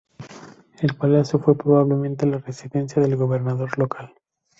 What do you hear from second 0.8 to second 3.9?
palacio fue probablemente la residencia del gobernador